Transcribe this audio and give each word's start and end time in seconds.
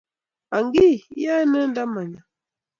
Angii, 0.55 0.97
iyae 1.19 1.43
ne 1.47 1.59
ndama 1.69 2.01
nyo? 2.09 2.21